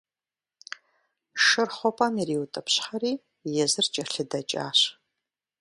[1.43, 3.13] Шыр хъупӏэм ириутӏыпщхьэри,
[3.63, 4.79] езыр кӏэлъыдэкӏащ.